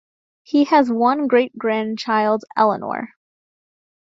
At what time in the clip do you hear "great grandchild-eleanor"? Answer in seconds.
1.27-3.09